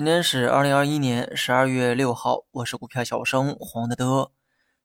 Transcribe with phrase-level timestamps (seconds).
[0.00, 4.30] 今天是二零二一年十二月六号，我是股票小生黄德德。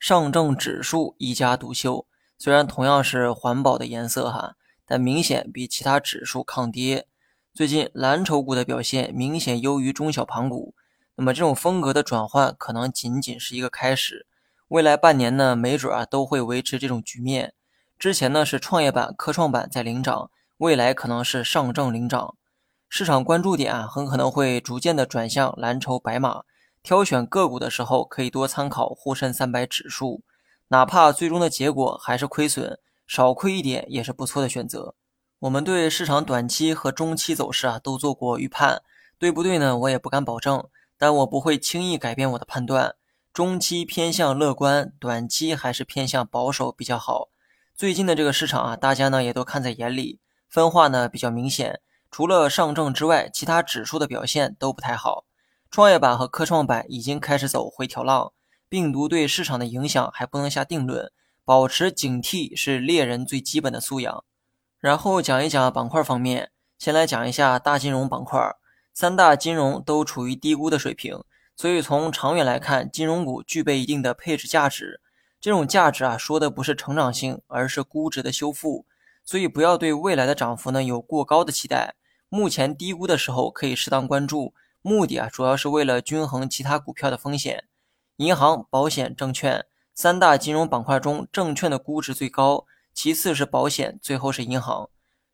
[0.00, 2.06] 上证指数一家独秀，
[2.38, 4.54] 虽然同样是环保的颜色哈，
[4.86, 7.06] 但明显比其他指数抗跌。
[7.52, 10.74] 最近蓝筹股的表现明显优于中小盘股，
[11.16, 14.26] 那么这种风格的转换可能仅仅是一个开始，
[14.68, 17.52] 未来半年呢，没准啊都会维持这种局面。
[17.98, 22.34] 之前呢是创业板、科创板在领涨，未来可能是上证领涨。
[22.94, 26.42] 市场关注点啊，很可能会逐渐的转向蓝筹白马。
[26.82, 30.20] 挑选个股的时候，可以多参考沪深三百指数，
[30.68, 34.94] 哪怕最终的结果还是亏损，少亏一点也是不错的选择。
[35.38, 38.82] 我们对市场短期和中期走势啊都做过预判，
[39.18, 39.74] 对不对呢？
[39.78, 40.62] 我也不敢保证，
[40.98, 42.96] 但我不会轻易改变我的判断。
[43.32, 47.30] 中期偏向乐观，短期还是偏向保守比较好。
[47.74, 51.80] 最近的这个市场啊，大家呢也都看在眼里，分化呢比较明显。
[52.12, 55.24] 除了上证之外，其他指数的表现都不太好。
[55.70, 58.34] 创业板和科创板已经开始走回调浪，
[58.68, 61.10] 病毒对市场的影响还不能下定论，
[61.42, 64.24] 保持警惕是猎人最基本的素养。
[64.78, 68.38] 然后讲一讲板块方面，先来讲一下大金融板块，
[68.92, 71.24] 三大金融都处于低估的水平，
[71.56, 75.00] 所以从长远来看，金融股具备一定的配置价值。
[75.40, 78.84] 这种价值啊，说的不是成长性，而是估值的修复。
[79.24, 81.94] 所以不要对未来的涨幅呢有过高的期待。
[82.34, 87.64] 目前低估的时候可以适当关注，目的啊主要是为了均衡其他股票的风险。
[88.16, 94.88] 银行、保险、证券三大金融板块中，证券的估值最高，其次是保险，最后是银行。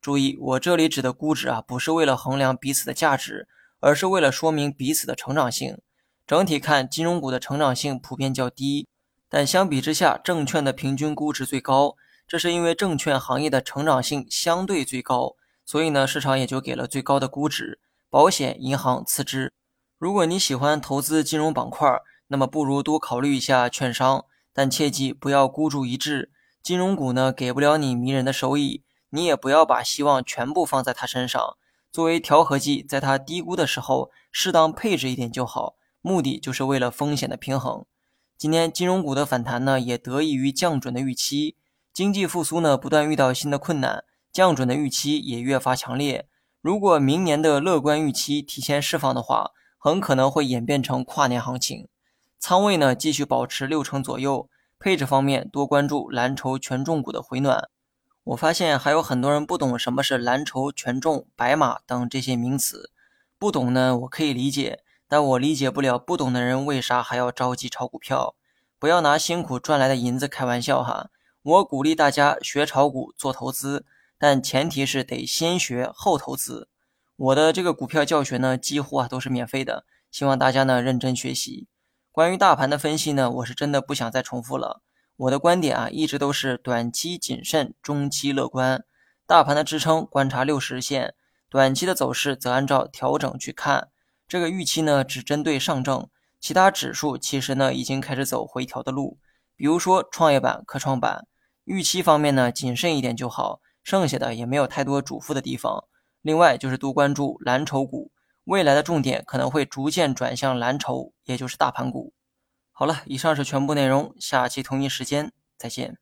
[0.00, 3.48] 注意，我这里指的估值啊，不是为了衡量彼此的价值，
[3.80, 5.76] 而是为了说明彼此的成长性。
[6.24, 8.86] 整体看，金融股的成长性普遍较低，
[9.28, 11.96] 但相比之下，证券的平均估值最高，
[12.28, 15.34] 这是因为证券行业的成长性相对最高。
[15.64, 19.52] 所以呢，市场也就给了最高的估值，保险、银行次之。
[19.98, 21.88] 如果你喜欢投资金融板块，
[22.28, 26.30] 那么不如多考虑一下券商，但切记不要孤注一掷。
[26.62, 31.56] 金融股呢，给不了你迷人的收益，你也不要把希望全部放在它身上。
[31.92, 37.84] 作为调和剂，在它低估的时候，适当配置一点就好，目的就是为了风险的平衡。
[38.36, 41.56] 今天金融股的反弹呢，也得益于降准的预期，
[41.92, 44.04] 经济复苏呢，不断遇到新的困难。
[44.34, 46.28] 降准的预期也越发强烈。
[46.60, 51.86] 如果明年的乐观预期提前释放的话，很可能会演变成跨年行情。
[52.40, 54.50] 仓位呢，继续保持六成左右。
[54.80, 57.70] 配置方面，多关注蓝筹权重股的回暖。
[58.24, 62.90] 我发现还有很多人不懂什么是蓝筹权重、白马等这些名词。
[63.38, 68.34] 不懂呢，我可以理解，但我理解不了不懂的人为啥还要着急炒股票。
[68.80, 71.10] 不要拿辛苦赚来的银子开玩笑哈。
[71.42, 73.86] 我鼓励大家学炒股做投资。
[74.24, 76.70] 但前提是得先学后投资。
[77.14, 81.68] 我的这个股票教学呢，几乎啊都是免费的，希望大家呢认真学习。
[82.10, 84.80] 关于大盘的分析呢，我是真的不想再重复了。
[85.18, 88.82] 我的观点啊，一直都是短期谨慎，中期乐观。
[89.26, 91.12] 大盘的支撑观察六十日线，
[91.50, 93.90] 短期的走势则按照调整去看。
[94.26, 96.08] 这个预期呢，只针对上证，
[96.40, 99.18] 其他指数其实呢已经开始走回调的路。
[99.54, 101.26] 比如说创业板、科创板，
[101.64, 103.60] 预期方面呢谨慎一点就好。
[103.84, 105.84] 剩下的也没有太多嘱咐的地方。
[106.22, 108.10] 另外就是多关注蓝筹股，
[108.44, 112.12] 未来的重点可能会逐渐转向蓝筹，也就是大盘股。
[112.72, 115.98] 好了，以上是全部内容，下期同一时间再见。